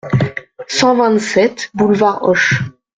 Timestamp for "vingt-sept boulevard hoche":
0.95-2.55